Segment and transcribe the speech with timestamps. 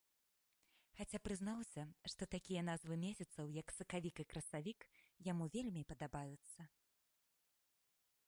[0.99, 4.79] Хаця прызнаўся, што такія назвы месяцаў, як сакавік і красавік,
[5.31, 6.61] яму вельмі падабаюцца.